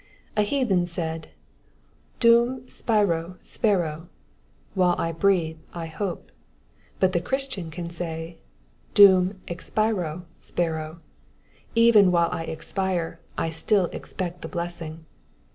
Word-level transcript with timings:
A 0.35 0.41
heathen 0.41 0.87
said," 0.87 1.27
dum 2.19 2.67
spiro 2.67 3.37
spero," 3.43 4.09
while 4.73 4.95
I 4.97 5.11
breathe 5.11 5.59
I 5.75 5.85
hope; 5.85 6.31
but 6.99 7.13
the 7.13 7.21
Christian 7.21 7.69
can 7.69 7.91
say, 7.91 8.39
*^ 8.93 8.93
dum 8.95 9.35
expiro 9.47 10.23
spero," 10.39 11.01
even 11.75 12.09
when 12.11 12.23
I 12.23 12.45
expire 12.45 13.19
I 13.37 13.51
still 13.51 13.85
expect 13.93 14.41
the 14.41 14.47
blessing. 14.47 15.05